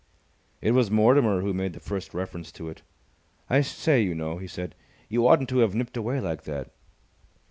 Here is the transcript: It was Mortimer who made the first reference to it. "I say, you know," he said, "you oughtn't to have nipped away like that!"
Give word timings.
It 0.61 0.71
was 0.71 0.89
Mortimer 0.89 1.41
who 1.41 1.53
made 1.53 1.73
the 1.73 1.79
first 1.79 2.15
reference 2.15 2.51
to 2.53 2.67
it. 2.69 2.81
"I 3.51 3.61
say, 3.61 4.01
you 4.01 4.15
know," 4.15 4.39
he 4.39 4.47
said, 4.47 4.73
"you 5.09 5.27
oughtn't 5.27 5.49
to 5.49 5.59
have 5.59 5.75
nipped 5.75 5.95
away 5.95 6.19
like 6.19 6.41
that!" 6.45 6.71